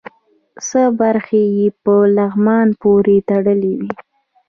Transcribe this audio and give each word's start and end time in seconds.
څه 0.67 0.81
برخې 0.99 1.43
یې 1.57 1.67
په 1.83 1.93
لغمان 2.15 2.67
پورې 2.81 3.15
تړلې 3.29 3.73
وې. 3.79 3.91